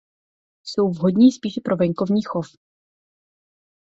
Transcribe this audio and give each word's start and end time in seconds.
Jsou 0.65 0.89
vhodní 0.91 1.31
spíše 1.31 1.61
pro 1.63 1.75
venkovní 1.77 2.21
chov. 2.21 2.47